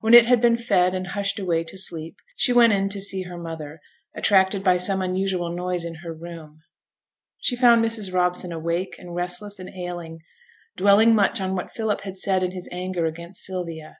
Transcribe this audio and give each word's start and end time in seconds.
When 0.00 0.12
it 0.12 0.26
had 0.26 0.42
been 0.42 0.58
fed 0.58 0.92
and 0.92 1.06
hushed 1.06 1.38
away 1.38 1.64
to 1.64 1.78
sleep, 1.78 2.16
she 2.36 2.52
went 2.52 2.74
in 2.74 2.90
to 2.90 3.00
see 3.00 3.22
her 3.22 3.38
mother, 3.38 3.80
attracted 4.14 4.62
by 4.62 4.76
some 4.76 5.00
unusual 5.00 5.50
noise 5.50 5.86
in 5.86 5.94
her 6.04 6.12
room. 6.12 6.58
She 7.38 7.56
found 7.56 7.82
Mrs. 7.82 8.12
Robson 8.12 8.52
awake, 8.52 8.96
and 8.98 9.14
restless, 9.14 9.58
and 9.58 9.70
ailing; 9.74 10.18
dwelling 10.76 11.14
much 11.14 11.40
on 11.40 11.56
what 11.56 11.72
Philip 11.72 12.02
had 12.02 12.18
said 12.18 12.42
in 12.42 12.50
his 12.50 12.68
anger 12.70 13.06
against 13.06 13.44
Sylvia. 13.46 13.96